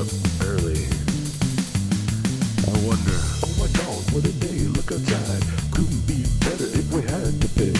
[0.00, 0.06] up
[0.46, 0.86] early.
[2.62, 3.18] I wonder.
[3.42, 5.42] Oh my god, what a day, look outside.
[5.72, 7.74] Couldn't be better if we had to pay.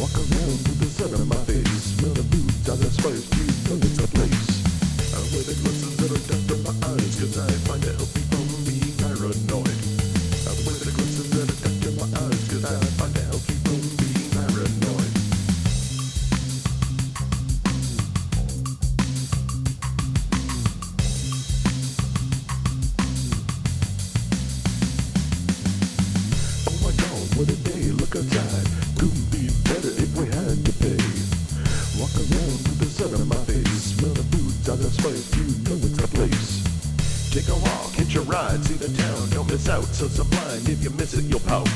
[0.00, 1.96] Walk around with the sun on my face.
[1.96, 3.33] Smell the boots, I just first
[27.36, 28.66] what a day, look outside.
[28.94, 31.02] Couldn't be better if we had to pay.
[31.98, 33.98] Walk around with the sun on my face.
[33.98, 36.62] Smell the boots, I just fight you know it's the place.
[37.34, 39.30] Take a walk, hitch a ride, see the town.
[39.30, 40.62] Don't miss out, so sublime.
[40.70, 41.66] If you miss it, you'll pout.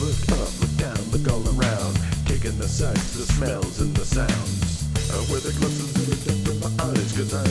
[0.00, 2.00] Look up, look down, look all around.
[2.24, 4.88] Taking the sights, the smells, and the sounds.
[5.12, 7.44] Uh, I wear the glasses that are down to my eyes, cause I